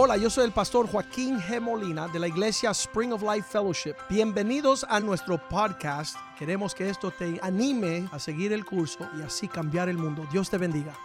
[0.00, 1.60] Hola, yo soy el pastor Joaquín G.
[1.60, 3.96] Molina de la iglesia Spring of Life Fellowship.
[4.08, 6.16] Bienvenidos a nuestro podcast.
[6.38, 10.24] Queremos que esto te anime a seguir el curso y así cambiar el mundo.
[10.30, 10.96] Dios te bendiga.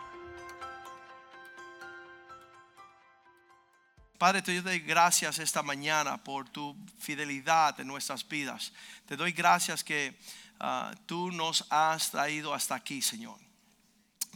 [4.20, 8.74] Padre, te doy gracias esta mañana por tu fidelidad en nuestras vidas.
[9.08, 10.16] Te doy gracias que
[10.60, 13.40] ah, tú nos has traído hasta aquí, Señor.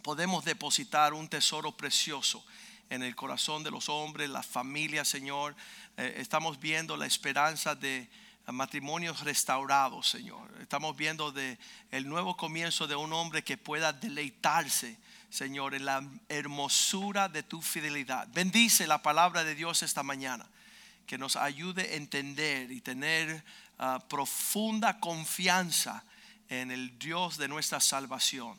[0.01, 2.43] Podemos depositar un tesoro precioso
[2.89, 5.55] en el corazón de los hombres, las familias, Señor.
[5.97, 8.07] Eh, estamos viendo la esperanza de
[8.47, 10.49] matrimonios restaurados, Señor.
[10.61, 11.33] Estamos viendo
[11.91, 14.97] el nuevo comienzo de un hombre que pueda deleitarse
[15.29, 18.27] Señor, en la hermosura de tu fidelidad.
[18.33, 20.47] Bendice la palabra de Dios esta mañana,
[21.05, 23.43] que nos ayude a entender y tener
[23.77, 26.03] ah, profunda confianza
[26.49, 28.57] en el Dios de nuestra salvación.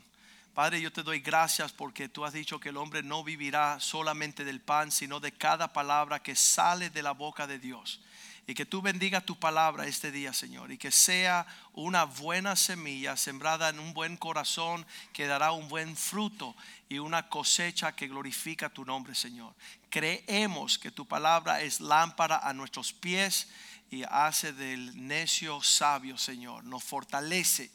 [0.59, 4.45] Padre, yo te doy gracias porque tú has dicho que el hombre no vivirá solamente
[4.45, 8.01] del pan, sino de cada palabra que sale de la boca de Dios.
[8.45, 10.73] Y que tú bendiga tu palabra este día, Señor.
[10.73, 15.97] Y que sea una buena semilla sembrada en un buen corazón que dará un buen
[15.97, 16.57] fruto
[16.89, 19.55] y una cosecha que glorifica tu nombre, Señor.
[19.91, 23.47] Creemos que tu palabra es lámpara a nuestros pies
[23.93, 26.65] y hace del necio sabio, Señor.
[26.65, 27.71] Nos fortalece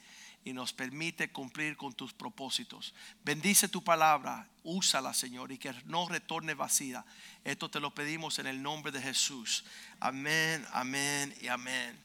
[0.45, 2.94] y nos permite cumplir con tus propósitos.
[3.23, 7.05] Bendice tu palabra, úsala, Señor, y que no retorne vacía.
[7.44, 9.64] Esto te lo pedimos en el nombre de Jesús.
[9.99, 11.97] Amén, amén y amén.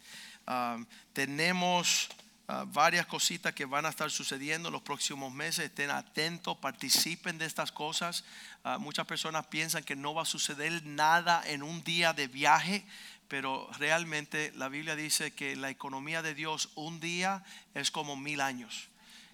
[1.12, 2.08] Tenemos
[2.48, 5.66] uh, varias cositas que van a estar sucediendo en los próximos meses.
[5.66, 8.24] Estén atentos, participen de estas cosas.
[8.64, 12.86] Uh, muchas personas piensan que no va a suceder nada en un día de viaje
[13.28, 18.40] pero realmente la Biblia dice que la economía de Dios un día es como mil
[18.40, 18.88] años.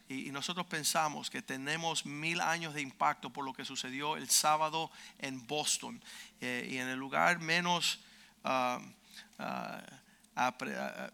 [0.09, 4.91] Y, nosotros pensamos que tenemos mil años de impacto por lo que sucedió el sábado
[5.19, 6.03] en Boston.
[6.41, 8.01] Eh, y en el lugar menos
[8.43, 8.81] ah,
[9.39, 9.83] ah,
[10.37, 11.11] ah,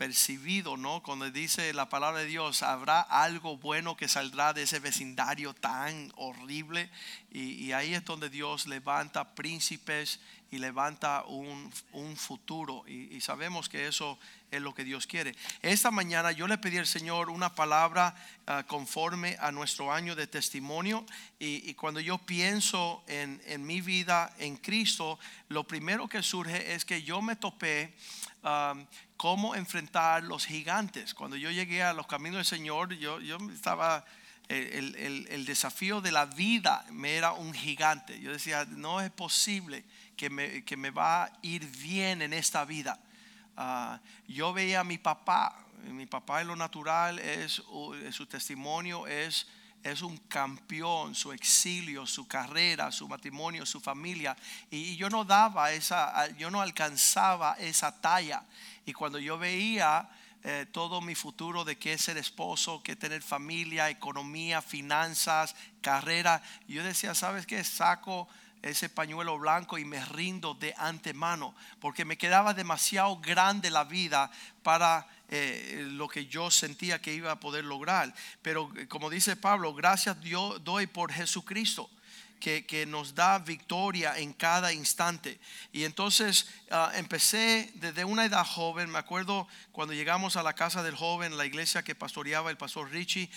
[0.00, 1.02] percibido, ¿no?
[1.02, 6.10] Cuando dice la palabra de Dios, habrá algo bueno que saldrá de ese vecindario tan
[6.16, 6.88] horrible.
[7.30, 10.18] Y, y ahí es donde Dios levanta príncipes
[10.50, 11.70] y levanta un,
[12.16, 12.84] futuro.
[12.88, 14.18] Y, sabemos que eso
[14.50, 15.34] es lo que Dios quiere.
[15.62, 18.14] Esta mañana yo le pedí al Señor una palabra
[18.46, 21.04] ah, conforme a nuestro año de testimonio.
[21.38, 25.18] Y, cuando yo pienso en, mi vida en Cristo,
[25.48, 27.94] lo primero que surge es que yo me topé.
[28.42, 28.74] Ah,
[29.16, 31.12] cómo enfrentar los gigantes.
[31.12, 34.02] Cuando yo llegué a los caminos del Señor, yo, yo estaba
[34.48, 38.18] el, el, el, desafío de la vida me era un gigante.
[38.18, 39.84] Yo decía, no es posible
[40.28, 42.98] que me, va a ir bien en esta vida.
[43.62, 45.54] Ah, yo veía a mi papá,
[45.84, 47.62] mi papá en lo natural es
[48.10, 49.46] su testimonio es
[49.82, 54.34] es un campeón, su exilio, su carrera, su matrimonio, su familia.
[54.70, 58.44] Y yo no daba esa, yo no alcanzaba esa talla.
[58.86, 60.08] Y cuando yo veía
[60.42, 66.82] eh, todo mi futuro de qué ser esposo, qué tener familia, economía, finanzas, carrera, yo
[66.82, 67.62] decía, ¿sabes qué?
[67.62, 68.26] Saco
[68.62, 74.30] ese pañuelo blanco y me rindo de antemano, porque me quedaba demasiado grande la vida
[74.62, 78.12] para eh, lo que yo sentía que iba a poder lograr.
[78.42, 81.90] Pero eh, como dice Pablo, gracias Dios doy por Jesucristo
[82.40, 85.38] que, nos da victoria en cada instante.
[85.72, 90.82] Y entonces ah, empecé desde una edad joven, me acuerdo cuando llegamos a la casa
[90.82, 93.30] del joven, la iglesia que pastoreaba el pastor Richie,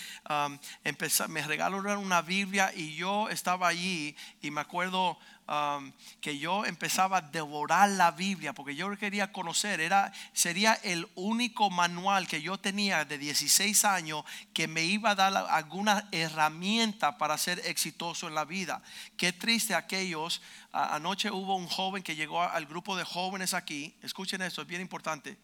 [1.28, 7.18] me regalaron una Biblia y yo estaba allí y me acuerdo Um, que yo empezaba
[7.18, 9.81] a devorar la Biblia porque yo quería conocer.
[9.81, 15.16] Era, sería el único manual que yo tenía de 16 años que me iba a
[15.16, 18.82] dar alguna herramienta para ser exitoso en la vida.
[19.18, 20.42] Qué triste aquellos.
[20.72, 23.94] anoche hubo un joven que llegó al grupo de jóvenes aquí.
[24.02, 25.38] Escuchen esto, es bien importante.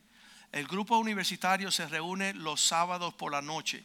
[0.54, 3.84] El grupo universitario se reúne los sábados por la noche.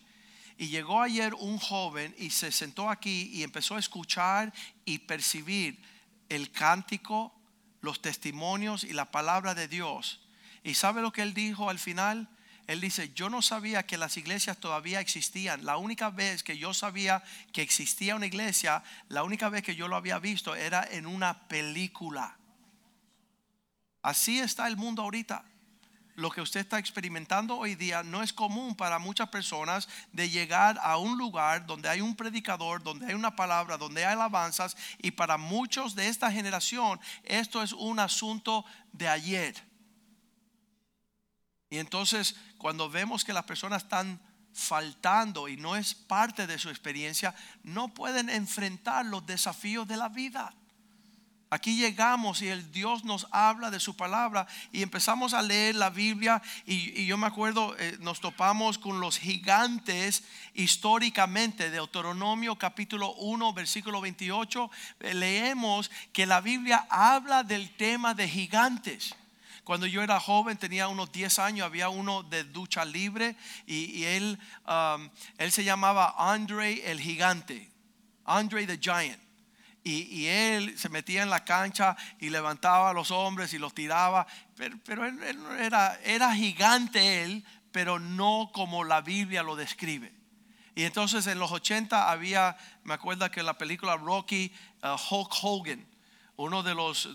[0.58, 4.52] Y llegó ayer un joven y se sentó aquí y empezó a escuchar
[4.84, 5.93] y percibir
[6.28, 7.34] el cántico,
[7.80, 10.20] los testimonios y la palabra de Dios.
[10.62, 12.28] ¿Y sabe lo que él dijo al final?
[12.66, 15.64] Él dice, yo no sabía que las iglesias todavía existían.
[15.64, 17.22] La única vez que yo sabía
[17.52, 21.46] que existía una iglesia, la única vez que yo lo había visto era en una
[21.48, 22.38] película.
[24.00, 25.44] Así está el mundo ahorita
[26.14, 30.78] lo que usted está experimentando hoy día no es común para muchas personas de llegar
[30.82, 35.10] a un lugar donde hay un predicador, donde hay una palabra, donde hay alabanzas y
[35.10, 39.54] para muchos de esta generación esto es un asunto de ayer.
[41.70, 44.20] Y entonces cuando vemos que las personas están
[44.52, 47.34] faltando y no es parte de su experiencia,
[47.64, 50.54] no pueden enfrentar los desafíos de la vida.
[51.54, 55.88] Aquí llegamos y el Dios nos habla de su palabra y empezamos a leer la
[55.88, 60.24] Biblia y, yo me acuerdo, eh, nos topamos con los gigantes
[60.54, 61.70] históricamente.
[61.70, 64.68] Deuteronomio capítulo 1, versículo 28,
[64.98, 69.14] eh, leemos que la Biblia habla del tema de gigantes.
[69.62, 74.04] Cuando yo era joven, tenía unos 10 años, había uno de ducha libre y, y
[74.06, 75.08] él, um,
[75.38, 77.70] él se llamaba Andre el Gigante,
[78.24, 79.23] Andre the Giant.
[79.86, 84.26] Y, él se metía en la cancha y levantaba a los hombres y los tiraba,
[84.56, 85.18] pero, él,
[85.58, 90.10] era, gigante él, pero no como la Biblia lo describe.
[90.74, 94.50] Y entonces en los 80 había, me acuerdo que la película Rocky,
[94.82, 95.86] uh, Hulk Hogan,
[96.36, 97.08] uno de los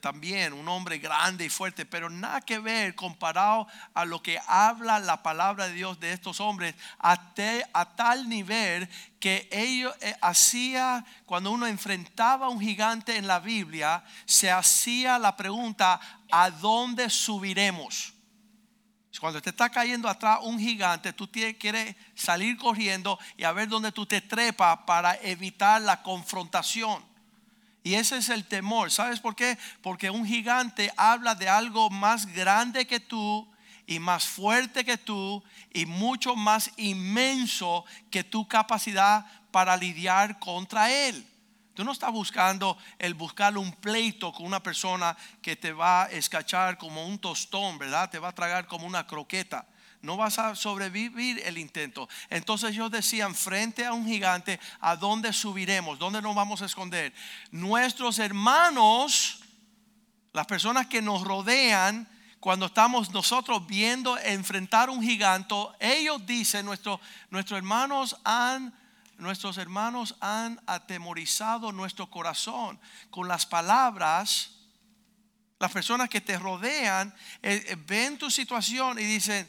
[0.00, 4.98] también un hombre grande y fuerte, pero nada que ver comparado a lo que habla
[4.98, 8.88] la palabra de Dios de estos hombres a tal nivel
[9.18, 15.18] que ellos eh, hacía cuando uno enfrentaba a un gigante en la Biblia se hacía
[15.18, 15.98] la pregunta
[16.30, 18.12] ¿a dónde subiremos?
[19.18, 23.68] Cuando te está cayendo atrás un gigante, tú tienes- quieres salir corriendo y a ver
[23.68, 27.15] dónde tú te trepas para evitar la confrontación.
[27.86, 28.90] Y ese es el temor.
[28.90, 29.56] ¿Sabes por qué?
[29.80, 33.46] Porque un gigante habla de algo más grande que tú
[33.86, 35.40] y más fuerte que tú
[35.72, 41.24] y mucho más inmenso que tu capacidad para lidiar contra él.
[41.74, 46.10] Tú no estás buscando el buscar un pleito con una persona que te va a
[46.10, 48.10] escachar como un tostón, ¿verdad?
[48.10, 49.64] Te va a tragar como una croqueta.
[50.06, 52.08] No vas a sobrevivir el intento.
[52.30, 55.98] Entonces ellos decían, frente a un gigante, ¿a dónde subiremos?
[55.98, 57.12] ¿Dónde nos vamos a esconder?
[57.50, 59.40] Nuestros hermanos,
[60.32, 62.08] las personas que nos rodean,
[62.38, 67.00] cuando estamos nosotros viendo enfrentar un gigante, ellos dicen, nuestro-
[67.30, 68.72] nuestros hermanos han
[69.18, 74.50] nuestros hermanos han atemorizado nuestro corazón con las palabras.
[75.58, 79.48] Las personas que te rodean eh, eh, ven tu situación y dicen,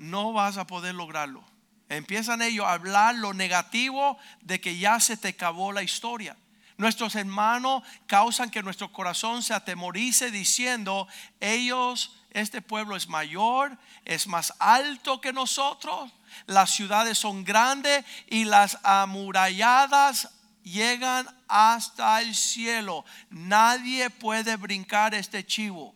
[0.00, 1.44] no vas a poder lograrlo.
[1.90, 6.38] Empiezan ellos a hablar lo negativo de que ya se te acabó la historia.
[6.78, 11.06] Nuestros hermanos causan que nuestro corazón se atemorice diciendo,
[11.38, 13.76] ellos, este pueblo es mayor,
[14.06, 16.10] es más alto que nosotros,
[16.46, 20.30] las ciudades son grandes y las amuralladas
[20.62, 23.04] llegan hasta el cielo.
[23.28, 25.94] Nadie puede brincar este chivo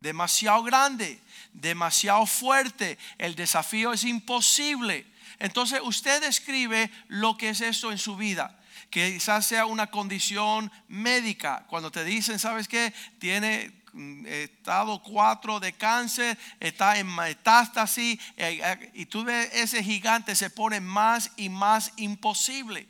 [0.00, 1.20] demasiado grande,
[1.52, 2.98] demasiado fuerte.
[3.18, 5.06] El desafío es imposible.
[5.38, 8.58] Entonces usted describe lo que es esto en su vida.
[8.90, 11.64] Que quizás sea una condición médica.
[11.68, 12.92] Cuando te dicen, ¿sabes qué?
[13.18, 19.82] Tiene mm, estado 4 de cáncer, está en metástasis, eh, eh, y tú ves ese
[19.82, 22.88] gigante se pone más y más imposible.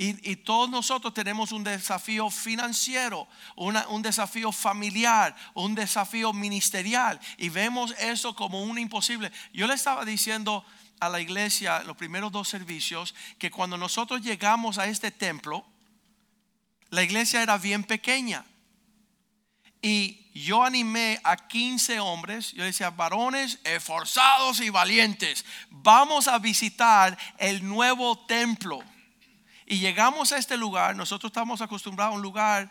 [0.00, 7.18] Y, todos nosotros tenemos un desafío financiero, un desafío familiar, un desafío ministerial.
[7.36, 9.32] Y vemos eso como un imposible.
[9.52, 10.64] Yo le estaba diciendo
[11.00, 15.66] a la iglesia, los primeros dos servicios, que cuando nosotros llegamos a este templo,
[16.90, 18.44] la iglesia era bien pequeña.
[19.82, 27.18] Y yo animé a 15 hombres, yo decía, varones esforzados y valientes, vamos a visitar
[27.38, 28.80] el nuevo templo.
[29.70, 32.70] Y llegamos a este lugar, nosotros estamos acostumbrados a un lugar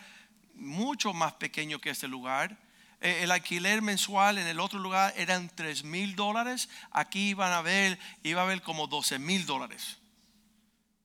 [0.56, 2.58] mucho más pequeño que este lugar.
[3.02, 7.62] Eh, El alquiler mensual en el otro lugar eran 3 mil dólares, aquí iban a
[7.62, 10.00] ver, iba a haber como 12 mil dólares.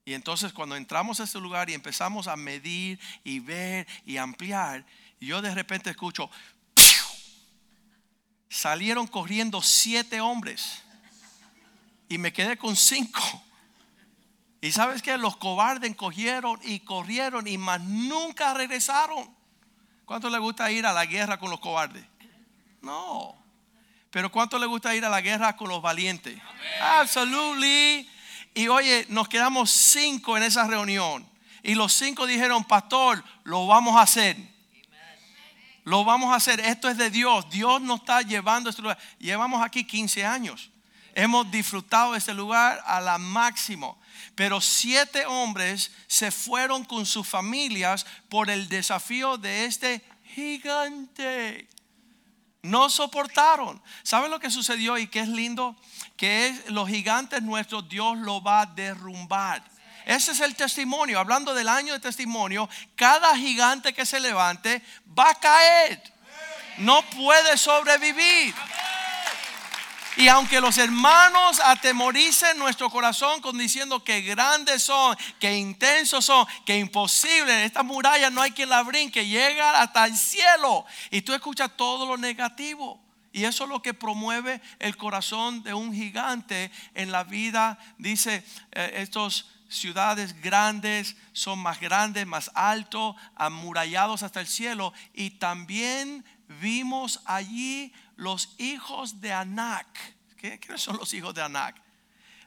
[0.07, 4.87] Y entonces cuando entramos a este lugar y empezamos a medir y ver y ampliar,
[5.21, 6.31] yo de repente escucho,
[8.49, 10.83] salieron corriendo siete hombres
[12.09, 13.21] y me quedé con cinco.
[14.63, 19.29] Y sabes que los cobardes cogieron y corrieron y más nunca regresaron.
[20.05, 22.05] ¿Cuánto le gusta ir a la guerra con los cobardes?
[22.81, 23.35] No.
[24.13, 26.39] Pero ¿cuánto le gusta ir a la guerra con los valientes?
[26.81, 28.09] Absolutely.
[28.55, 31.29] Y oye, nos quedamos cinco en esa reunión.
[31.65, 34.37] Y los cinco dijeron, pastor, lo vamos a hacer.
[35.83, 36.61] Lo vamos a hacer.
[36.61, 37.51] Esto es de Dios.
[37.51, 38.99] Dios nos está llevando a este lugar.
[39.19, 40.71] Llevamos aquí 15 años.
[41.17, 44.01] Hemos disfrutado de este lugar a la máximo.
[44.35, 50.03] Pero siete hombres se fueron con sus familias por el desafío de este
[50.35, 51.69] gigante.
[52.63, 53.83] No soportaron.
[54.03, 55.77] ¿Saben lo que sucedió y que es lindo?
[56.17, 59.63] Que es los gigantes nuestros Dios lo va a derrumbar.
[60.05, 61.19] Ese es el testimonio.
[61.19, 64.83] Hablando del año de testimonio, cada gigante que se levante
[65.19, 66.03] va a caer.
[66.79, 68.55] No puede sobrevivir.
[70.17, 76.47] Y aunque los hermanos atemoricen nuestro corazón con diciendo que grandes son, que intensos son,
[76.67, 80.85] que imposible, esta muralla no hay quien la brinque, llega hasta el cielo.
[81.11, 83.01] Y tú escuchas todo lo negativo.
[83.33, 87.79] Y eso es lo que promueve el corazón de un gigante en la vida.
[87.97, 94.93] Dice, eh, estos ciudades grandes son más grandes, más altos, amurallados hasta el cielo.
[95.15, 96.23] Y también
[96.61, 99.87] vimos allí los hijos de Anac.
[100.37, 101.81] ¿Qué, ¿Quiénes son los hijos de Anac?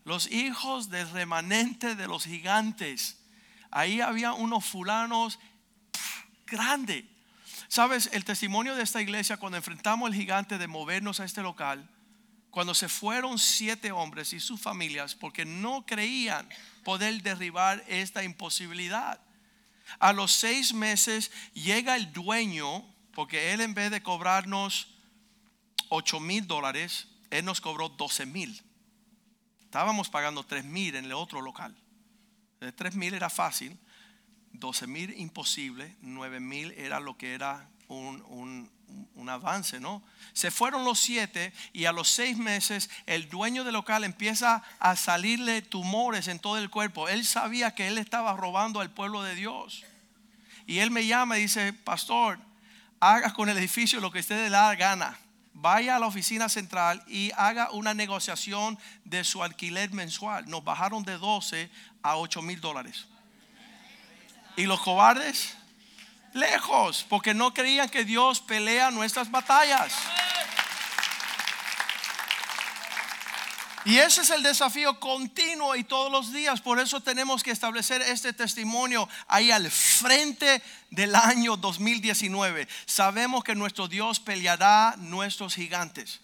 [0.03, 3.19] Los hijos del remanente de los gigantes.
[3.71, 5.39] Ahí había unos fulanos
[6.45, 7.05] grandes.
[7.67, 11.89] Sabes, el testimonio de esta iglesia cuando enfrentamos el gigante de movernos a este local,
[12.51, 16.47] cuando se fueron siete hombres y sus familias porque no creían
[16.83, 19.19] poder derribar esta imposibilidad.
[19.99, 24.94] A los seis meses llega el dueño, porque él en vez de cobrarnos
[25.89, 28.61] 8 mil dólares, él nos cobró 12 mil.
[29.61, 31.75] Estábamos pagando 3 mil en el otro local.
[32.59, 33.77] De 3 mil era fácil,
[34.53, 38.71] 12 mil imposible, 9 mil era lo que era un, un,
[39.15, 40.01] un, avance, ¿no?
[40.33, 44.95] Se fueron los siete y a los seis meses el dueño del local empieza a
[44.95, 47.09] salirle tumores en todo el cuerpo.
[47.09, 49.83] Él sabía que él estaba robando al pueblo de Dios.
[50.65, 52.39] Y él me llama y dice, pastor,
[52.99, 55.19] haga con el edificio lo que usted le da gana
[55.55, 60.47] vaya a la oficina central y haga una negociación de su alquiler mensual.
[60.49, 61.71] Nos bajaron de 12
[62.03, 63.07] a 8 mil dólares.
[64.57, 65.55] Y los cobardes,
[66.33, 69.93] lejos, porque no creían que Dios pelea nuestras batallas.
[73.85, 76.59] Y ese es el desafío continuo y todos los días.
[76.59, 82.67] Por eso tenemos que establecer este testimonio ahí al frente del año 2019.
[82.87, 86.19] Sabemos que nuestro Dios peleará nuestros gigantes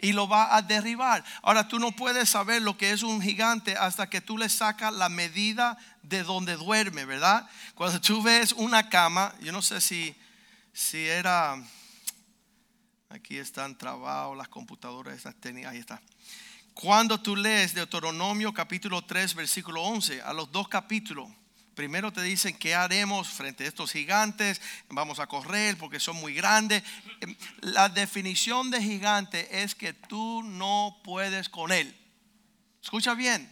[0.00, 1.22] y lo va a derribar.
[1.42, 4.94] Ahora tú no puedes saber lo que es un gigante hasta que tú le sacas
[4.94, 7.46] la medida de donde duerme, ¿verdad?
[7.74, 10.16] Cuando tú ves una cama, yo no sé si,
[10.72, 11.62] si era,
[13.10, 16.00] aquí están trabados las computadoras, ahí está.
[16.78, 21.26] Cuando tú lees Deuteronomio capítulo 3, versículo 11, a los dos capítulos,
[21.74, 26.34] primero te dicen qué haremos frente a estos gigantes, vamos a correr porque son muy
[26.34, 26.82] grandes.
[27.22, 31.96] Em, la definición de gigante es que tú no puedes con él.
[32.82, 33.50] Escucha bien,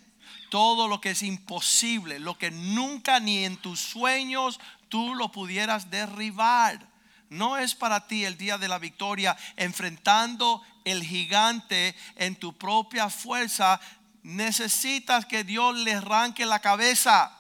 [0.50, 5.90] todo lo que es imposible, lo que nunca ni en tus sueños tú lo pudieras
[5.90, 6.93] derribar.
[7.30, 13.08] No es para ti el día de la victoria enfrentando el gigante en tu propia
[13.08, 13.80] fuerza,
[14.22, 17.32] necesitas que Dios le arranque la cabeza.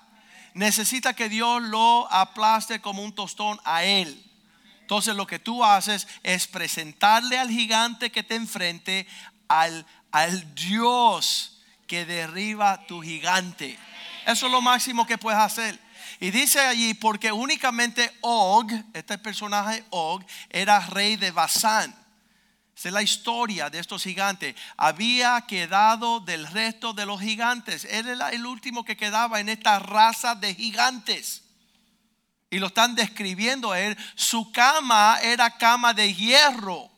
[0.54, 4.24] Necesita que Dios lo aplaste como un tostón a él.
[4.80, 9.06] Entonces lo que tú haces es presentarle al gigante que te enfrente
[9.48, 13.78] al, al Dios que derriba tu gigante.
[14.26, 15.78] Eso es lo máximo que puedes hacer.
[16.20, 21.94] Y dice allí, porque únicamente Og, este personaje Og, era rey de Basán.
[22.76, 24.56] Esa es la historia de estos gigantes.
[24.76, 27.84] Había quedado del resto de los gigantes.
[27.84, 31.42] Él era el último que quedaba en esta raza de gigantes.
[32.50, 33.96] Y lo están describiendo a él.
[34.16, 36.90] Su cama era cama de hierro.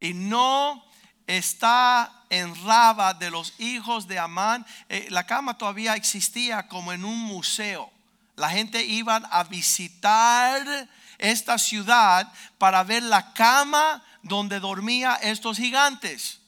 [0.00, 0.85] Y no
[1.26, 4.66] está en Raba de los hijos de Amán.
[4.88, 7.90] Eh, la cama todavía existía como en un museo.
[8.36, 16.40] La gente iba a visitar esta ciudad para ver la cama donde dormía estos gigantes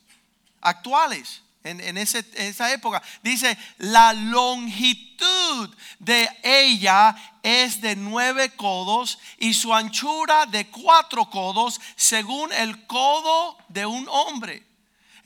[0.60, 3.02] actuales en, esa época.
[3.22, 11.80] Dice, la longitud de ella es de nueve codos y su anchura de cuatro codos
[11.96, 14.67] según el codo de un hombre.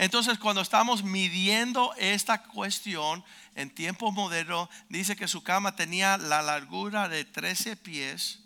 [0.02, 6.42] Entonces cuando estamos midiendo esta cuestión en tiempos modernos, dice que su cama tenía la
[6.42, 8.40] largura de 13 pies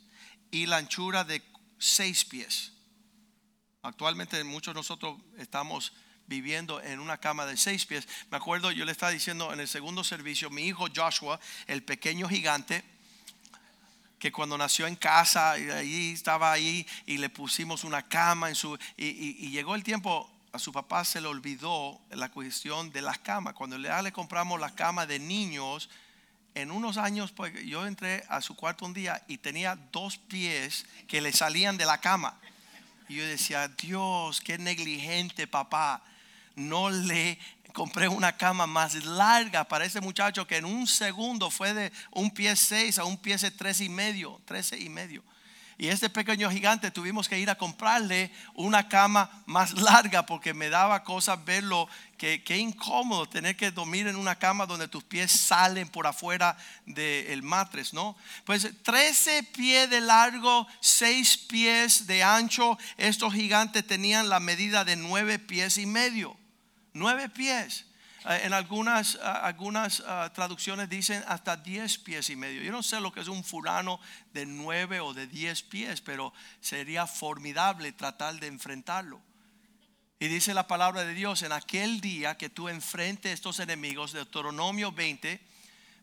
[0.50, 1.42] y la anchura de
[1.78, 2.72] 6 pies.
[3.80, 5.94] Actualmente muchos de nosotros estamos
[6.26, 8.06] viviendo en una cama de seis pies.
[8.30, 12.28] Me acuerdo, yo le estaba diciendo en el segundo servicio, mi hijo Joshua, el pequeño
[12.28, 12.84] gigante,
[14.18, 18.56] que cuando nació en casa, y ahí estaba ahí y le pusimos una cama en
[18.56, 18.76] su...
[18.98, 23.54] Y, llegó el tiempo, su papá se le olvidó la cuestión de las camas.
[23.54, 25.88] Cuando le, compramos la cama de niños,
[26.54, 30.86] en unos años, pues yo entré a su cuarto un día y tenía dos pies
[31.06, 32.38] que le salían de la cama.
[33.08, 36.02] Y yo decía, Dios, qué negligente papá.
[36.54, 37.38] No le
[37.72, 42.30] compré una cama más larga para ese muchacho que en un segundo fue de un
[42.30, 45.22] pie seis a un pie tres y medio, trece y medio.
[45.78, 50.70] Y este pequeño gigante tuvimos que ir a comprarle una cama más larga porque me
[50.70, 55.88] daba cosas verlo, que, incómodo tener que dormir en una cama donde tus pies salen
[55.88, 56.56] por afuera
[56.86, 58.16] del matres, ¿no?
[58.44, 64.96] Pues 13 pies de largo, 6 pies de ancho, estos gigantes tenían la medida de
[64.96, 66.36] 9 pies y medio.
[66.94, 67.85] 9 pies.
[68.28, 72.62] Eh, en algunas, eh, algunas eh, traducciones dicen hasta 10 pies y medio.
[72.62, 74.00] Yo no sé lo que es un fulano
[74.32, 79.20] de 9 o de 10 pies, pero sería formidable tratar de enfrentarlo.
[80.18, 84.90] Y dice la palabra de Dios, en aquel día que tú enfrentes estos enemigos, Deuteronomio
[84.90, 85.40] 20,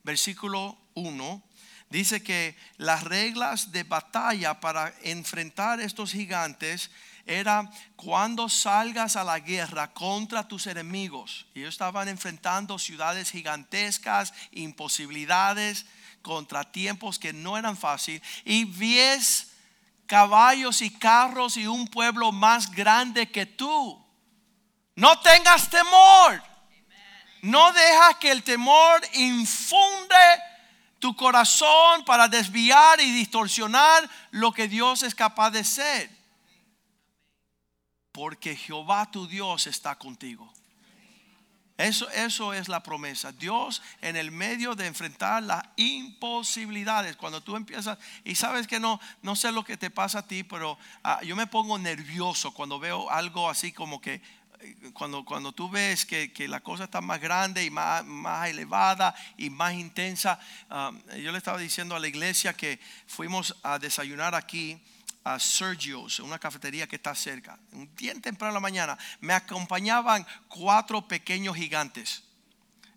[0.03, 1.43] versículo 1,
[1.89, 6.89] dice que las reglas de batalla para enfrentar estos gigantes
[7.25, 11.45] era cuando salgas a la guerra contra tus enemigos.
[11.55, 15.85] Ellos estaban enfrentando ciudades gigantescas, imposibilidades,
[16.21, 18.21] contratiempos que no eran fáciles.
[18.43, 19.51] Y vies
[20.05, 24.03] caballos y carros y un pueblo más grande que tú.
[24.95, 26.43] No tengas temor.
[27.41, 30.15] No dejas que el temor infunde
[30.99, 36.22] tu corazón para desviar y distorsionar lo que Dios es capaz de ser
[38.13, 40.53] porque Jehová tu Dios está contigo.
[41.77, 43.31] Eso, eso es la promesa.
[43.31, 47.15] Dios en el medio de enfrentar las imposibilidades.
[47.15, 50.43] Cuando tú empiezas, y sabes que no, no sé lo que te pasa a ti,
[50.43, 54.21] pero ah, yo me pongo nervioso cuando veo algo así como que
[54.59, 59.15] eh, cuando, cuando tú ves que, la cosa está más grande y más, más elevada
[59.35, 60.39] y más intensa.
[60.69, 64.79] Ah, yo le estaba diciendo a la iglesia que fuimos a desayunar aquí
[65.23, 67.57] a Sergio's, una cafetería que está cerca.
[67.71, 72.23] Un día temprano en la mañana me acompañaban cuatro pequeños gigantes.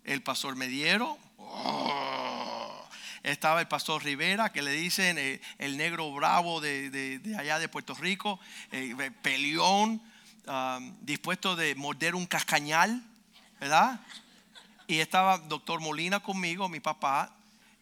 [0.03, 2.87] El pastor Mediero, oh,
[3.23, 7.93] estaba el pastor Rivera, que le dicen eh, el, negro bravo de, allá de Puerto
[7.95, 8.39] Rico,
[8.71, 10.01] eh, peleón,
[10.47, 13.03] um, dispuesto de morder un cascañal,
[13.59, 13.99] ¿verdad?
[14.87, 17.35] Y estaba doctor Molina conmigo, mi papá,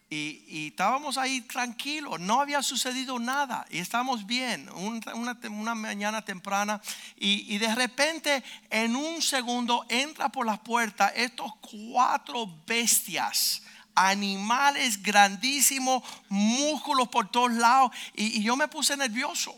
[0.08, 6.80] y, estábamos ahí tranquilos, no había sucedido nada y estábamos bien, una, mañana temprana
[7.16, 13.62] y, de repente en un segundo entra por las puertas estos cuatro bestias,
[13.96, 19.56] animales grandísimos, músculos por todos lados y, yo me puse nervioso.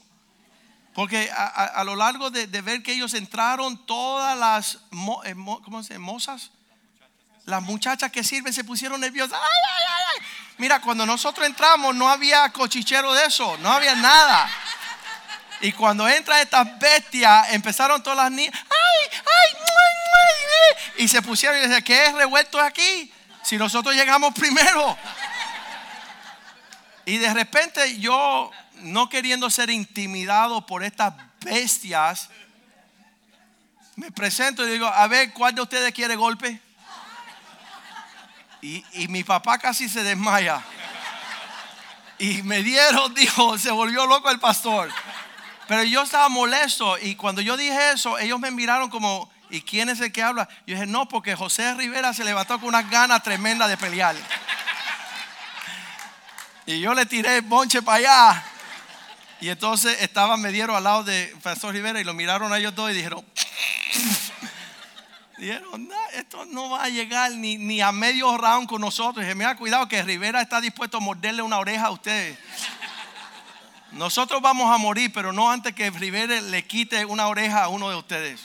[0.94, 4.80] Porque a, lo largo de, ver que ellos entraron, todas las,
[5.26, 6.50] eh, ¿cómo se Mozas
[7.48, 9.40] las muchachas que sirven se pusieron nerviosas.
[10.58, 14.50] Mira, cuando nosotros entramos no había cochichero de eso, no había nada.
[15.60, 21.62] Y cuando entran estas bestias, empezaron todas las niñas, ¡ay, ay, Y se pusieron y
[21.62, 23.12] decían, ¿qué es revuelto aquí?
[23.42, 24.96] Si nosotros llegamos primero.
[27.06, 32.28] Y de repente yo, no queriendo ser intimidado por estas bestias,
[33.96, 36.60] me presento y digo, a ver, ¿cuál de ustedes quiere golpe?
[38.60, 40.62] Y, mi papá casi se desmaya.
[42.18, 44.90] Y me dieron, dijo, se volvió loco el pastor.
[45.68, 49.90] Pero yo estaba molesto y cuando yo dije eso, ellos me miraron como, ¿y quién
[49.90, 50.48] es el que habla?
[50.66, 54.16] Yo dije, no, porque José Rivera se levantó con unas ganas tremendas de pelear.
[56.64, 58.44] Y yo le tiré bonche para allá.
[59.40, 62.74] Y entonces estaban, me dieron al lado de Pastor Rivera y lo miraron a ellos
[62.74, 63.24] dos y dijeron,
[65.38, 69.24] Dijeron, esto no va a llegar ni, ni a medio round con nosotros.
[69.24, 72.36] dije, mira, cuidado que Rivera está dispuesto a morderle una oreja a ustedes.
[73.92, 77.88] Nosotros vamos a morir, pero no antes que Rivera le quite una oreja a uno
[77.88, 78.40] de ustedes.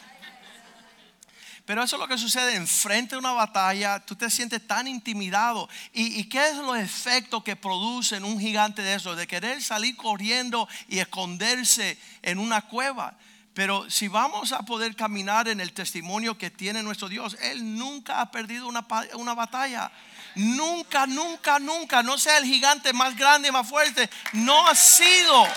[1.65, 3.99] Pero eso es lo que sucede enfrente de una batalla.
[3.99, 5.67] Tú te sientes tan intimidado.
[5.93, 9.15] ¿Y, ¿Y, qué es los efectos que produce en un gigante de eso?
[9.15, 13.17] De querer salir corriendo y esconderse en una cueva.
[13.53, 18.19] Pero si vamos a poder caminar en el testimonio que tiene nuestro Dios, Él nunca
[18.19, 19.91] ha perdido una, batalla.
[20.35, 25.47] Nunca, nunca, nunca, no sea el gigante más grande, más fuerte, no ha sido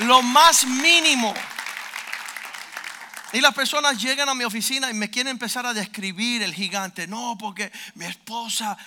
[0.00, 1.34] lo más mínimo.
[3.32, 7.08] Y las personas llegan a mi oficina y me quieren empezar a describir el gigante.
[7.08, 8.78] No, porque mi esposa,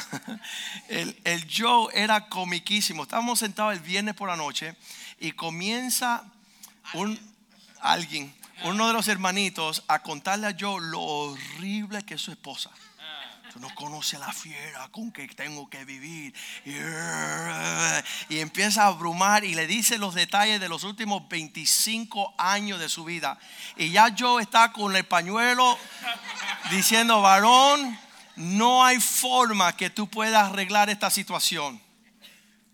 [0.88, 3.04] el, el Joe era comiquísimo.
[3.04, 4.76] Estábamos sentados el viernes por la noche
[5.18, 6.31] y comienza
[6.94, 7.18] un,
[7.80, 12.70] alguien, uno de los hermanitos, a contarle a yo lo horrible que es su esposa.
[13.52, 16.34] Tú no conoces la fiera con que tengo que vivir.
[18.30, 22.88] Y empieza a abrumar y le dice los detalles de los últimos 25 años de
[22.88, 23.38] su vida.
[23.76, 25.76] Y ya yo está con el pañuelo
[26.70, 27.98] diciendo, varón,
[28.36, 31.78] no hay forma que tú puedas arreglar esta situación.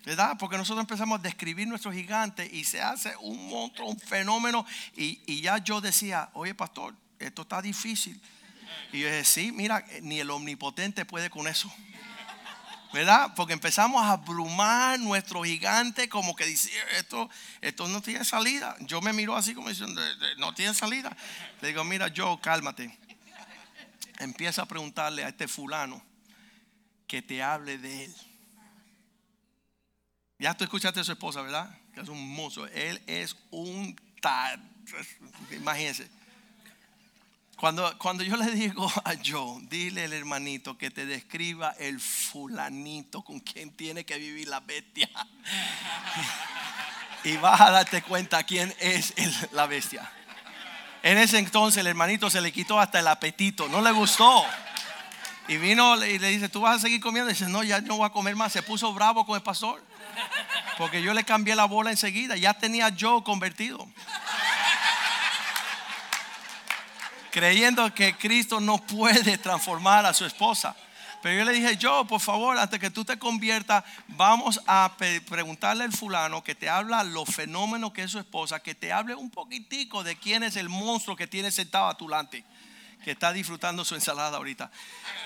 [0.04, 0.37] ¿Verdad?
[0.38, 4.64] Porque nosotros empezamos a describir nuestro gigante y se hace un monstruo, un fenómeno.
[4.96, 8.20] Y, y ya yo decía, oye pastor, esto está difícil.
[8.92, 11.72] Y yo dije, sí, mira, ni el omnipotente puede con eso.
[12.92, 13.34] ¿Verdad?
[13.37, 17.28] Porque empezamos a abrumar nuestro gigante como que dice, esto,
[17.61, 18.76] esto no tiene salida.
[18.80, 20.00] Yo me miro así como diciendo,
[20.38, 21.14] no tiene salida.
[21.61, 22.96] Le digo, mira, yo, cálmate.
[24.18, 26.02] Empieza a preguntarle a este fulano
[27.06, 28.14] que te hable de él.
[30.38, 31.68] Ya tú escuchaste a su esposa, ¿verdad?
[31.92, 32.66] Que es un mozo.
[32.68, 34.62] Él es un tal.
[35.51, 36.09] Imagínense.
[37.57, 43.22] Cuando, cuando yo le digo a Joe, dile al hermanito que te describa el fulanito
[43.22, 45.11] con quien tiene que vivir la bestia.
[47.24, 49.12] y vas a darte cuenta quién es
[49.53, 50.09] la bestia.
[51.03, 54.44] En ese entonces el hermanito se le quitó hasta el apetito, no le gustó.
[55.48, 57.29] Y vino y le dice, ¿tú vas a seguir comiendo?
[57.29, 58.53] Dice, no, ya no voy a comer más.
[58.53, 59.83] Se puso bravo con el pastor.
[60.76, 62.37] Porque yo le cambié la bola enseguida.
[62.37, 63.87] Ya tenía yo convertido.
[67.31, 70.74] Creyendo que Cristo no puede transformar a su esposa.
[71.20, 74.92] Pero yo le dije, yo, por favor, antes que tú te conviertas, vamos a
[75.28, 79.16] preguntarle al fulano que te habla los fenómenos que es su esposa, que te hable
[79.16, 82.44] un poquitico de quién es el monstruo que tiene sentado a tu lante
[83.04, 84.70] que está disfrutando su ensalada ahorita.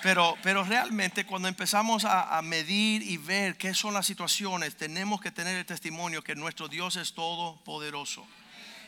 [0.03, 5.21] Pero, pero realmente cuando empezamos a, a, medir y ver qué son las situaciones, tenemos
[5.21, 8.27] que tener el testimonio que nuestro Dios es todopoderoso.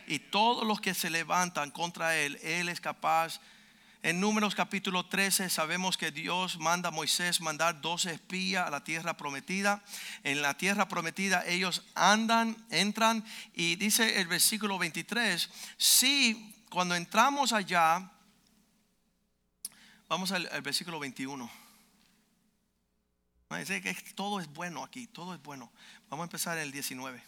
[0.06, 3.40] Y todos los que se levantan contra Él, Él es capaz.
[4.04, 8.84] En Números capítulo 13 sabemos que Dios manda a Moisés mandar 12 espías a la
[8.84, 9.82] tierra prometida.
[10.24, 17.54] En la tierra prometida ellos andan, entran y dice el versículo 23, si cuando entramos
[17.54, 18.10] allá
[20.14, 21.50] Vamos al, versículo 21.
[23.58, 25.72] Dice que todo es bueno aquí, todo es bueno.
[26.08, 27.20] Vamos a empezar en el 19.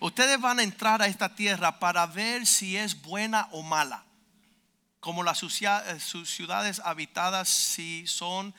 [0.00, 4.04] Ustedes van a entrar a esta tierra para ver si es buena o mala.
[4.98, 8.52] Como las eh, ciudades habitadas, si son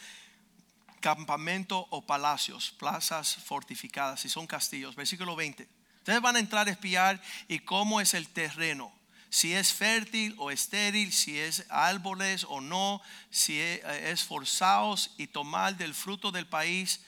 [1.02, 4.96] campamentos o palacios, plazas fortificadas, si son castillos.
[4.96, 5.68] Versículo 20.
[5.98, 8.98] Ustedes van a entrar a espiar y cómo es el terreno
[9.30, 15.28] si es fértil o estéril, si es árboles o no, si e, es forzados y
[15.28, 17.02] tomar del fruto del país.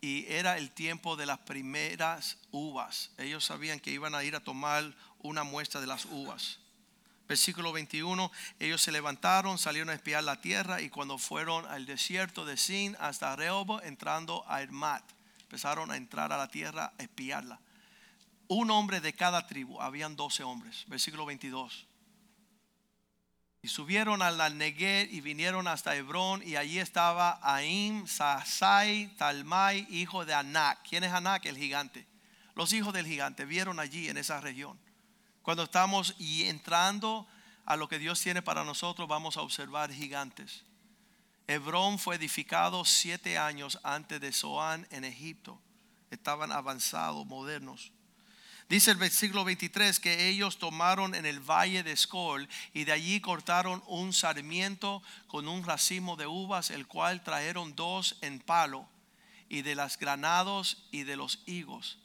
[0.00, 3.10] Y era el tiempo de las primeras uvas.
[3.18, 6.60] Ellos sabían que iban a ir a tomar una muestra de las uvas.
[7.26, 12.44] Versículo 21, ellos se levantaron, salieron a espiar la tierra y cuando fueron al desierto
[12.44, 15.02] de Sin hasta Rehobo, entrando a Hermat,
[15.40, 17.58] empezaron a entrar a la tierra a espiarla
[18.48, 21.86] un hombre de cada tribu, habían doce hombres, versículo 22.
[23.62, 30.24] Y subieron al Neguer y vinieron hasta Hebrón y allí estaba Aim, Sasai, Talmai, hijo
[30.24, 30.86] de Anak.
[30.88, 31.46] ¿Quién es Anak?
[31.46, 32.06] El gigante.
[32.54, 34.78] Los hijos del gigante vieron allí en esa región.
[35.42, 37.26] Cuando estamos y entrando
[37.64, 40.64] a lo que Dios tiene para nosotros, vamos a observar gigantes.
[41.48, 45.60] Hebrón fue edificado siete años antes de Zoán en Egipto.
[46.10, 47.92] Estaban avanzados, modernos.
[48.68, 53.20] Dice el versículo 23 que ellos tomaron en el valle de Escol y de allí
[53.20, 58.88] cortaron un sarmiento con un racimo de uvas, el cual trajeron dos en palo,
[59.48, 61.98] y de las granados y de los higos.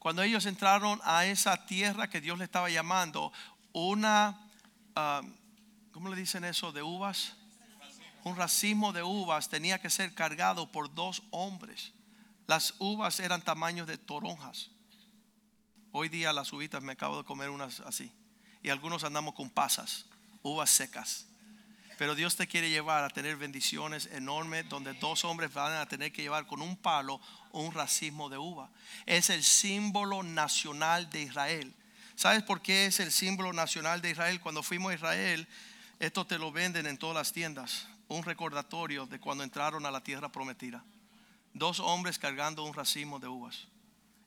[0.00, 3.32] Cuando ellos entraron a esa tierra que Dios le estaba llamando,
[3.72, 4.40] una,
[4.96, 5.24] uh,
[5.92, 6.72] ¿cómo le dicen eso?
[6.72, 7.34] De uvas.
[8.24, 11.92] Un racimo de uvas tenía que ser cargado por dos hombres.
[12.48, 14.70] Las uvas eran tamaños de toronjas.
[15.92, 18.12] Hoy día las uvitas me acabo de comer unas así.
[18.62, 20.06] Y algunos andamos con pasas,
[20.42, 21.26] uvas secas.
[21.96, 26.12] Pero Dios te quiere llevar a tener bendiciones enormes donde dos hombres van a tener
[26.12, 27.20] que llevar con un palo
[27.52, 28.70] un racimo de uva.
[29.06, 31.74] Es el símbolo nacional de Israel.
[32.14, 34.40] ¿Sabes por qué es el símbolo nacional de Israel?
[34.40, 35.48] Cuando fuimos a Israel,
[35.98, 37.88] esto te lo venden en todas las tiendas.
[38.08, 40.84] Un recordatorio de cuando entraron a la tierra prometida.
[41.52, 43.66] Dos hombres cargando un racimo de uvas.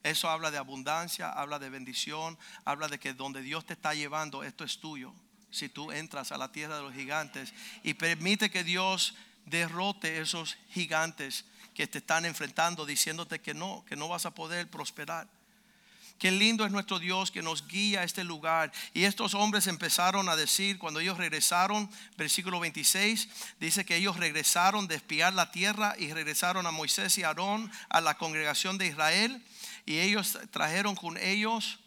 [0.02, 4.42] Eso habla de abundancia, habla de bendición, habla de que donde Dios te está llevando,
[4.42, 5.14] esto es tuyo.
[5.50, 9.14] Si tú entras a la tierra de los gigantes y permite que Dios
[9.46, 14.68] derrote esos gigantes que te están enfrentando, diciéndote que no, que no vas a poder
[14.68, 15.28] prosperar.
[16.18, 18.70] Qué lindo es nuestro Dios que nos guía a este lugar.
[18.94, 24.86] Y estos hombres empezaron a decir, cuando ellos regresaron, versículo 26, dice que ellos regresaron
[24.86, 29.42] de espiar la tierra y regresaron a Moisés y Aarón, a la congregación de Israel.
[29.84, 31.78] Y ellos trajeron con ellos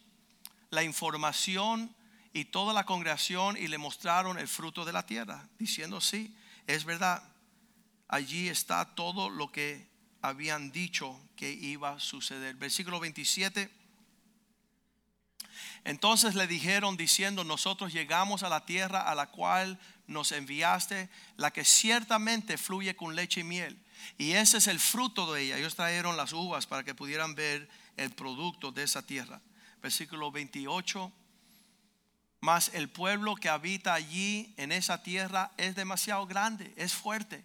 [0.69, 1.95] la información
[2.34, 6.36] y toda la congregación y le mostraron el fruto de la tierra, diciendo, sí,
[6.67, 7.23] es verdad,
[8.08, 9.88] allí está todo lo que
[10.21, 12.55] habían dicho que iba a suceder.
[12.55, 13.69] Versículo 27.
[15.86, 21.51] Entonces le dijeron diciendo, nosotros llegamos a la tierra a la cual nos enviaste, la
[21.51, 23.79] que ciertamente fluye con leche y miel.
[24.17, 25.58] Y ese es el fruto de ella.
[25.58, 29.41] Ellos trajeron las uvas para que pudieran ver el producto de esa tierra.
[29.81, 31.12] Versículo 28.
[32.41, 37.43] Mas el pueblo que habita allí en esa tierra es demasiado grande, es fuerte.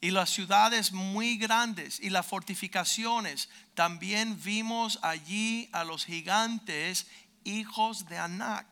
[0.00, 3.48] Y las ciudades muy grandes y las fortificaciones.
[3.74, 7.08] También vimos allí a los gigantes,
[7.44, 8.66] hijos de Anac.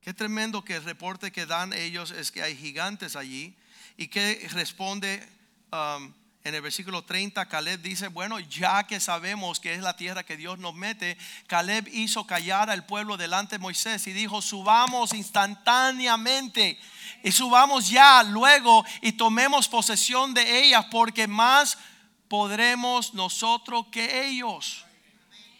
[0.00, 3.56] Qué tremendo que el reporte que dan ellos es que hay gigantes allí.
[3.96, 5.26] Y que responde
[5.72, 10.24] um, en el versículo 30, Caleb dice, bueno, ya que sabemos que es la tierra
[10.24, 15.12] que Dios nos mete, Caleb hizo callar al pueblo delante de Moisés y dijo, subamos
[15.12, 16.80] instantáneamente
[17.22, 21.76] y subamos ya luego y tomemos posesión de ellas porque más
[22.28, 24.86] podremos nosotros que ellos.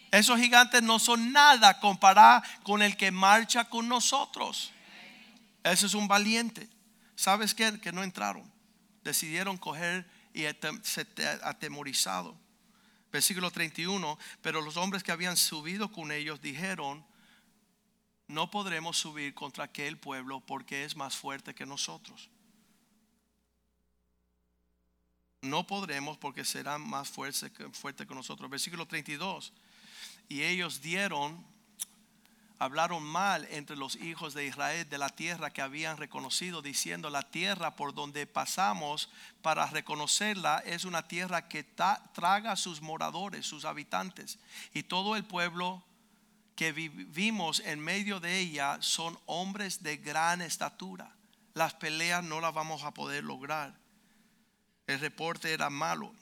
[0.09, 4.71] Esos gigantes no son nada comparado con el que marcha con nosotros.
[5.63, 6.67] Ese es un valiente.
[7.15, 7.53] ¿Sabes?
[7.53, 8.51] Que no entraron.
[9.03, 12.37] Decidieron coger y atemorizado.
[13.11, 17.05] Versículo 31, pero los hombres que habían subido con ellos dijeron,
[18.27, 22.29] no podremos subir contra aquel pueblo porque es más fuerte que nosotros.
[25.41, 28.49] No podremos porque serán más fuerte, fuerte que nosotros.
[28.49, 29.51] Versículo 32,
[30.29, 31.45] y ellos dieron
[32.61, 37.23] hablaron mal entre los hijos de Israel de la tierra que habían reconocido, diciendo, la
[37.23, 39.09] tierra por donde pasamos
[39.41, 44.37] para reconocerla es una tierra que traga sus moradores, sus habitantes.
[44.75, 45.83] Y todo el pueblo
[46.55, 51.15] que vivimos en medio de ella son hombres de gran estatura.
[51.55, 53.73] Las peleas no las vamos a poder lograr.
[54.85, 56.13] El reporte era malo.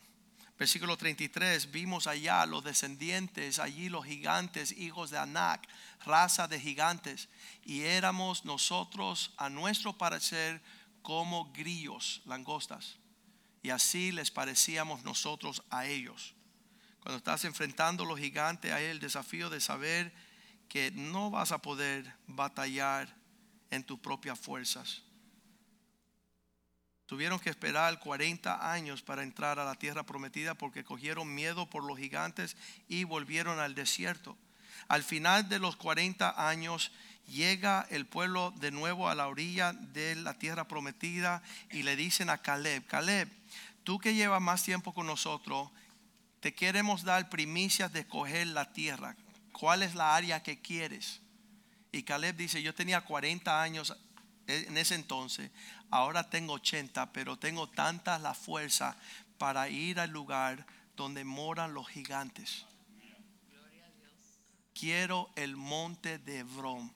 [0.59, 5.65] Versículo 33, vimos allá los descendientes, allí los gigantes, hijos de Anac,
[6.03, 7.29] raza de gigantes,
[7.63, 10.61] y éramos nosotros, a nuestro parecer,
[11.01, 12.97] como grillos, langostas,
[13.63, 16.35] y así les parecíamos nosotros a ellos.
[16.99, 20.13] Cuando estás enfrentando a los gigantes, hay el desafío de saber
[20.67, 23.15] que no vas a poder batallar
[23.71, 25.03] en tus propias fuerzas
[27.09, 31.83] Tuvieron que esperar 40 años para entrar a la tierra prometida porque cogieron miedo por
[31.83, 32.55] los gigantes
[32.87, 34.37] y volvieron al desierto.
[34.87, 36.91] Al final de los 40 años
[37.25, 41.41] llega el pueblo de nuevo a la orilla de la tierra prometida
[41.71, 43.27] y le dicen a Caleb, Caleb,
[43.83, 45.71] tú que llevas más tiempo con nosotros,
[46.41, 49.15] te queremos dar primicias de coger la tierra.
[49.51, 51.21] ¿Cuál es la área que quieres?
[51.91, 53.97] Y Caleb dice, yo tenía 40 años
[54.49, 55.51] en ese entonces,
[55.91, 58.97] ahora tengo 80, pero tengo tanta la fuerza
[59.37, 62.65] para ir al lugar donde moran los gigantes.
[64.73, 66.93] Quiero el monte de Hebrón.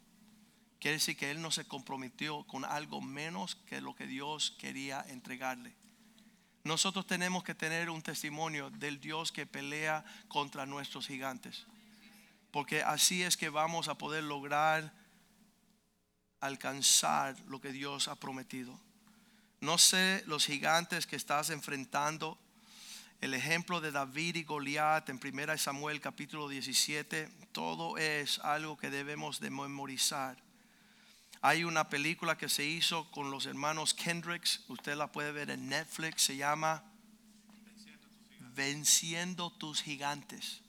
[0.79, 5.05] Quiere decir que él no se comprometió con algo menos que lo que Dios quería
[5.07, 5.75] entregarle.
[6.63, 11.65] Nosotros tenemos que tener un testimonio del Dios que pelea contra nuestros gigantes.
[12.51, 14.93] Porque así es que vamos a poder lograr
[16.43, 18.77] alcanzar lo que Dios ha prometido.
[19.61, 22.37] No sé los gigantes que estás enfrentando.
[23.21, 28.89] El ejemplo de David y Goliat en 1 Samuel capítulo 17, todo es algo que
[28.89, 30.37] debemos de memorizar.
[31.41, 35.69] Hay una película que se hizo con los hermanos Kendricks, usted la puede ver en
[35.69, 36.83] Netflix, se llama
[38.53, 40.61] Venciendo tus gigantes.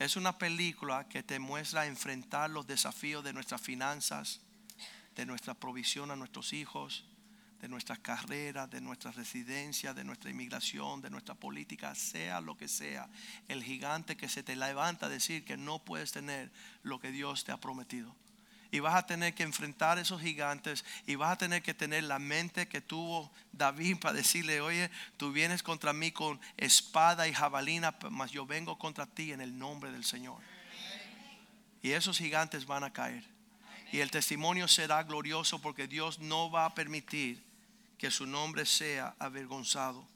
[0.00, 4.40] Es una película que te muestra enfrentar los desafíos de nuestras finanzas,
[5.14, 7.04] de nuestra provisión a nuestros hijos,
[7.60, 12.68] de nuestras carreras, de nuestra residencia, de nuestra inmigración, de nuestra política, sea lo que
[12.68, 13.08] sea,
[13.48, 16.50] el gigante que se te levanta a decir que no puedes tener
[16.82, 18.16] lo que Dios te ha prometido.
[18.72, 22.20] Y vas a tener que enfrentar esos gigantes y vas a tener que tener la
[22.20, 27.96] mente que tuvo David para decirle, oye, tú vienes contra mí con espada y jabalina,
[28.10, 30.40] mas yo vengo contra ti en el nombre del Señor.
[31.82, 33.24] Y esos gigantes van a caer.
[33.92, 37.42] Y el testimonio será glorioso porque Dios no va a permitir
[37.98, 40.06] que su nombre sea avergonzado.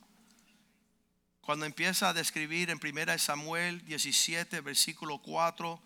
[1.41, 5.83] Cuando empieza a describir en 1 Samuel 17, versículo 4,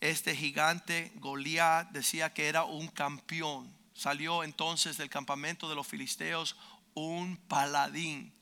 [0.00, 3.72] este gigante Goliat decía que era un campeón.
[3.94, 6.56] Salió entonces del campamento de los filisteos
[6.94, 8.32] un paladín,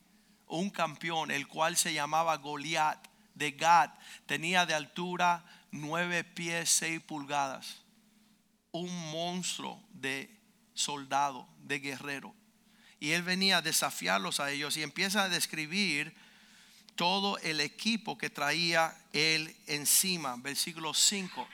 [0.48, 3.90] un campeón, el cual se llamaba Goliat de Gad.
[4.26, 7.81] Tenía de altura nueve pies, seis pulgadas.
[8.72, 10.30] Un monstruo de
[10.74, 12.34] soldado, de guerrero.
[13.00, 16.14] Y él venía a desafiarlos a ellos y empieza a describir
[16.94, 20.36] todo el equipo que traía él encima.
[20.36, 21.48] Versículo 5.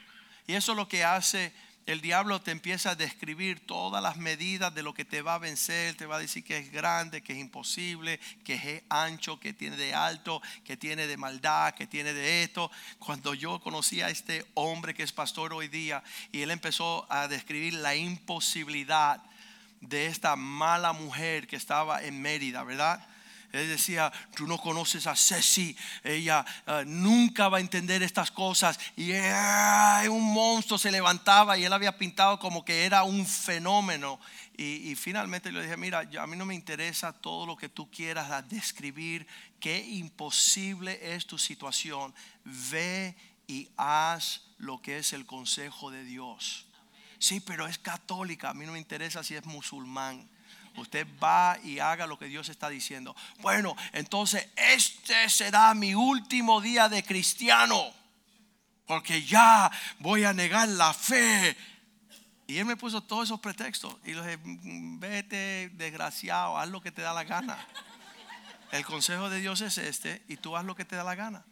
[0.46, 1.52] Y eso es lo que hace
[1.88, 5.38] el diablo te empieza a describir todas las medidas de lo que te va a
[5.38, 9.54] vencer, te va a decir que es grande, que es imposible, que es ancho, que
[9.54, 12.70] tiene de alto, que tiene de maldad, que tiene de esto.
[12.98, 17.26] Cuando yo conocí a este hombre que es pastor hoy día y él empezó a
[17.26, 19.22] describir la imposibilidad
[19.80, 23.02] de esta mala mujer que estaba en Mérida, ¿verdad?
[23.52, 28.78] Él decía, tú no conoces a Ceci, ella eh, nunca va a entender estas cosas.
[28.96, 29.12] Y
[30.08, 34.20] un monstruo se levantaba y él había pintado como que era un fenómeno.
[34.60, 38.48] Y, finalmente le dije, mira, a mí no me interesa todo lo que tú quieras
[38.48, 39.24] describir,
[39.60, 42.12] qué imposible es tu situación.
[42.44, 43.14] Ve
[43.46, 46.66] y haz lo que es el consejo de Dios.
[47.20, 50.28] Sí, pero es católica, a mí no me interesa si es musulmán.
[50.78, 53.14] Usted va y haga lo que Dios está diciendo.
[53.40, 57.92] Bueno, entonces este será mi último día de cristiano.
[58.86, 61.56] Porque ya voy a negar la fe.
[62.46, 63.94] Y él me puso todos esos pretextos.
[64.04, 67.58] Y le dije, vete desgraciado, haz lo que te da la gana.
[68.72, 71.44] El consejo de Dios es este y tú haz lo que te da la gana.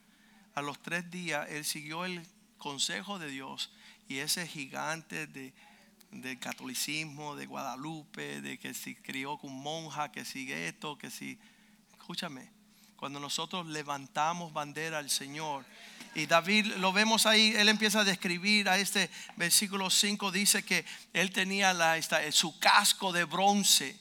[0.55, 2.27] A los tres días él siguió el
[2.59, 3.71] consejo de Dios
[4.09, 5.53] y ese gigante de
[6.11, 11.39] del catolicismo, de Guadalupe, de que si crió con monja, que sigue esto, que si...
[11.99, 12.51] Escúchame,
[12.97, 15.65] cuando nosotros levantamos bandera al Señor,
[16.15, 20.85] y David lo vemos ahí, él empieza a describir a este versículo 5, dice que
[21.13, 22.01] él tenía la,
[22.33, 24.01] su casco de bronce,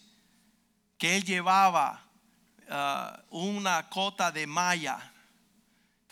[0.97, 2.05] que él llevaba
[2.69, 5.11] ah, una cota de malla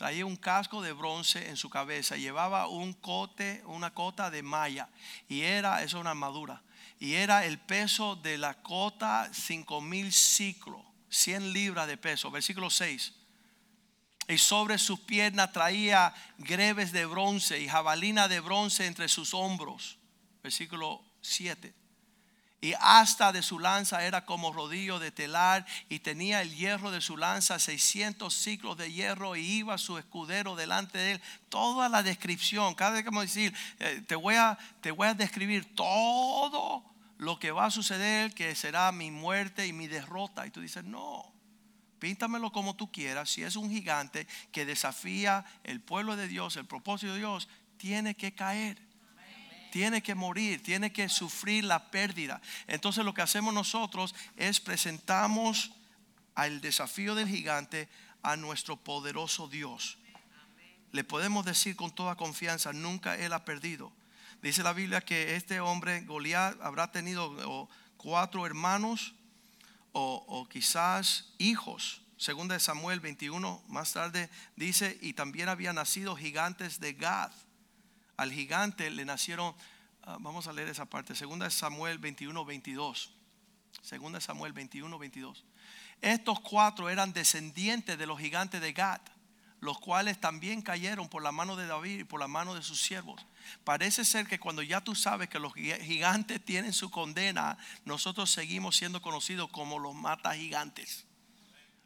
[0.03, 4.89] traía un casco de bronce en su cabeza, llevaba un cote, una cota de malla,
[5.29, 6.61] y era, eso es una armadura,
[6.99, 12.69] y era el peso de la cota cinco mil ciclos, 100 libras de peso, versículo
[12.69, 13.13] 6.
[14.27, 19.99] Y sobre sus piernas traía greves de bronce y jabalina de bronce entre sus hombros,
[20.43, 21.82] versículo 7
[22.63, 27.01] y hasta de su lanza era como rodillo de telar y tenía el hierro de
[27.01, 31.21] su lanza 600 ciclos de hierro y iba su escudero delante de él.
[31.49, 35.09] Toda la descripción, cada vez que vamos a decir, eh, te, voy a, te voy
[35.09, 36.85] a describir todo
[37.17, 40.47] lo que va a suceder, que será mi muerte y mi derrota.
[40.47, 41.33] Y tú dices, no,
[41.99, 43.29] píntamelo como tú quieras.
[43.29, 48.15] Si es un gigante que desafía el pueblo de Dios, el propósito de Dios, tiene
[48.15, 48.92] que caer
[49.73, 52.39] tiene que morir, tiene que sufrir la pérdida.
[52.67, 55.71] Entonces lo que hacemos nosotros es presentamos
[56.35, 57.89] al desafío del gigante
[58.21, 59.97] a nuestro poderoso Dios.
[60.91, 63.91] Le podemos decir con toda confianza, nunca él ha perdido.
[64.43, 69.15] Dice la Biblia que este hombre, Goliat, habrá tenido cuatro hermanos
[69.91, 72.03] o, quizás hijos.
[72.17, 77.31] Segunda de Samuel 21, más tarde dice, y también había nacido gigantes de Gad
[78.17, 79.55] al gigante le nacieron,
[80.03, 83.13] ah, vamos a leer esa parte, segunda Samuel 21, 22.
[83.81, 85.43] Segunda Samuel 21, 22.
[86.01, 89.01] Estos cuatro eran descendientes de los gigantes de Gad,
[89.61, 92.81] los cuales también cayeron por la mano de David y por la mano de sus
[92.81, 93.25] siervos.
[93.63, 98.75] Parece ser que cuando ya tú sabes que los gigantes tienen su condena, nosotros seguimos
[98.75, 101.05] siendo conocidos como los mata gigantes.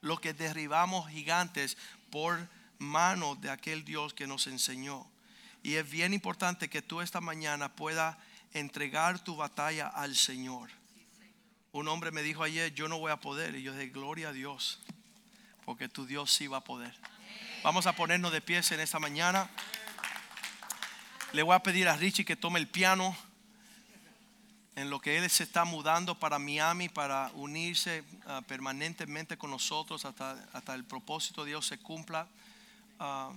[0.01, 1.77] Los que derribamos gigantes
[2.09, 5.07] por mano de aquel Dios que nos enseñó.
[5.63, 8.17] Y es bien importante que tú esta mañana puedas
[8.53, 10.69] entregar tu batalla al Señor.
[11.71, 13.55] Un hombre me dijo ayer, yo no voy a poder.
[13.55, 14.79] Y yo dije, gloria a Dios,
[15.65, 16.93] porque tu Dios sí va a poder.
[17.63, 19.49] Vamos a ponernos de pies en esta mañana.
[21.33, 23.15] Le voy a pedir a Richie que tome el piano
[24.75, 30.05] en lo que él se está mudando para Miami para unirse ah, permanentemente con nosotros
[30.05, 32.27] hasta, hasta el propósito de Dios se cumpla.
[32.99, 33.31] Ah,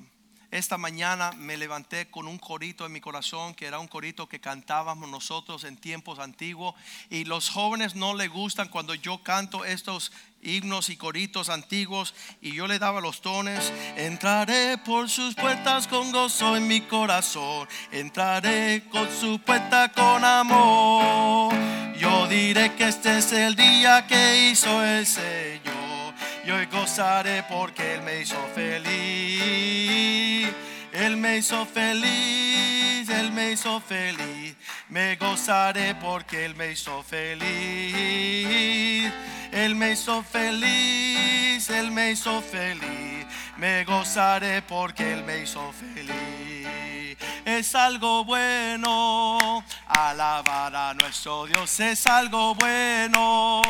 [0.50, 4.40] esta mañana me levanté con un corito en mi corazón, que era un corito que
[4.40, 6.74] cantábamos nosotros en tiempos antiguos.
[7.08, 10.10] Y los jóvenes no les gustan cuando yo canto estos
[10.42, 13.72] himnos y coritos antiguos y yo le daba los tones.
[13.96, 17.68] Entraré por sus puertas con gozo en mi corazón.
[17.92, 21.55] Entraré con su puerta con amor.
[21.96, 27.94] Yo diré que este es el día que hizo el Señor y hoy gozaré porque
[27.94, 29.80] Él me hizo feliz.
[31.01, 34.55] Él me hizo feliz, Él me hizo feliz.
[34.90, 37.51] Me gozaré porque Él me hizo feliz.
[39.51, 43.26] Él me hizo feliz, Él me hizo feliz.
[43.57, 47.16] Me gozaré porque Él me hizo feliz.
[47.46, 51.80] Es algo bueno alabar a nuestro Dios.
[51.80, 53.62] Es algo bueno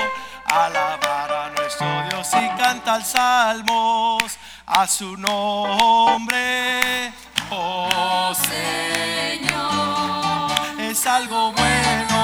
[0.46, 4.36] alabar a nuestro Dios y cantar salmos
[4.72, 7.12] a su nombre.
[7.50, 9.50] Oh, Señor.
[10.78, 12.19] es algo bueno.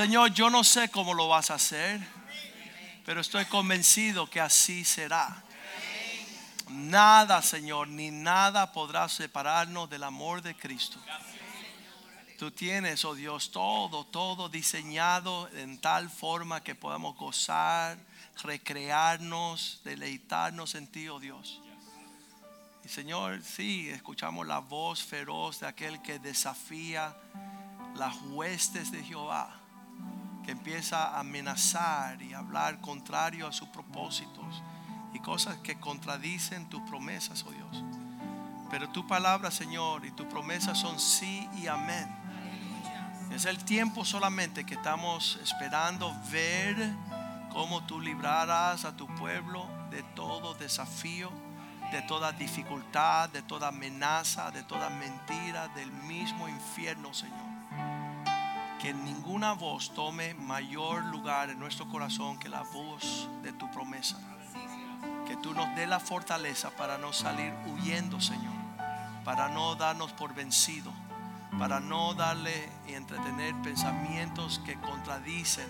[0.00, 2.00] Señor, yo no sé cómo lo vas a hacer,
[3.04, 5.44] pero estoy convencido que así será.
[6.70, 10.98] Nada, Señor, ni nada podrá separarnos del amor de Cristo.
[12.38, 17.98] Tú tienes, oh Dios, todo, todo diseñado en tal forma que podamos gozar,
[18.42, 21.60] recrearnos, deleitarnos en ti, oh Dios.
[22.86, 27.14] Y Señor, sí, escuchamos la voz feroz de aquel que desafía
[27.96, 29.59] las huestes de Jehová,
[30.50, 34.62] empieza a amenazar y hablar contrario a sus propósitos
[35.12, 37.84] y cosas que contradicen tus promesas, oh Dios.
[38.70, 42.08] Pero tu palabra, Señor, y tus promesas son sí y amén.
[43.32, 46.76] Es el tiempo solamente que estamos esperando ver
[47.52, 51.30] cómo tú librarás a tu pueblo de todo desafío,
[51.90, 57.49] de toda dificultad, de toda amenaza, de toda mentira, del mismo infierno, Señor.
[58.80, 64.18] Que ninguna voz tome mayor lugar en nuestro corazón que la voz de tu promesa.
[65.26, 68.54] Que tú nos dé la fortaleza para no salir huyendo, Señor.
[69.24, 70.92] Para no darnos por vencido.
[71.58, 75.66] Para no darle y entretener pensamientos que contradicen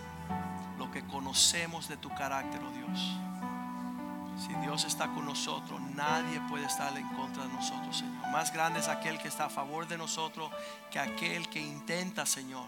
[0.78, 3.16] lo que conocemos de tu carácter, oh Dios.
[4.46, 8.28] Si Dios está con nosotros, nadie puede estar en contra de nosotros, Señor.
[8.28, 10.50] Más grande es aquel que está a favor de nosotros
[10.90, 12.64] que aquel que intenta, Señor,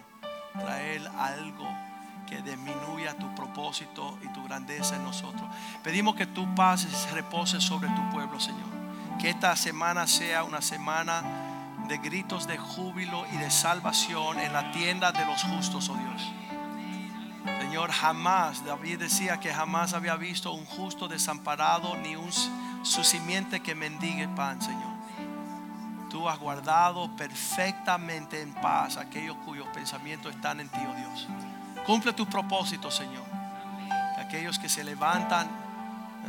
[0.52, 1.68] traer algo
[2.26, 5.42] que disminuya tu propósito y tu grandeza en nosotros.
[5.82, 8.70] Pedimos que tu paz repose sobre tu pueblo, Señor.
[9.20, 11.22] Que esta semana sea una semana
[11.88, 16.32] de gritos de júbilo y de salvación en la tienda de los justos, oh Dios.
[17.60, 23.60] Señor, jamás, David decía que jamás había visto un justo desamparado ni un, su simiente
[23.60, 24.91] que mendigue pan, Señor.
[26.12, 31.26] Tú has guardado perfectamente en paz aquellos cuyos pensamientos están en ti, oh Dios.
[31.86, 33.24] Cumple tus propósitos, Señor.
[34.18, 35.48] Aquellos que se levantan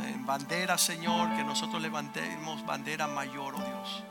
[0.06, 4.02] en bandera, Señor, que nosotros levantemos bandera mayor, oh Dios.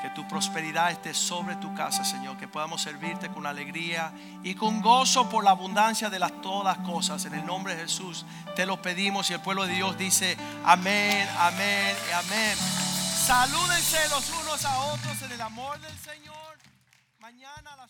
[0.00, 2.36] Que tu prosperidad esté sobre tu casa, Señor.
[2.36, 4.12] Que podamos servirte con alegría
[4.44, 7.24] y con gozo por la abundancia de las todas cosas.
[7.24, 11.28] En el nombre de Jesús te lo pedimos y el pueblo de Dios dice amén,
[11.36, 12.89] amén y amén.
[13.26, 16.58] Salúdense los unos a otros en el amor del Señor.
[17.18, 17.89] Mañana a las